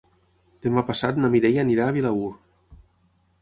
Demà 0.67 0.83
passat 0.87 1.19
na 1.25 1.29
Mireia 1.35 1.65
anirà 1.67 1.87
a 1.91 1.95
Vilaür. 1.99 2.33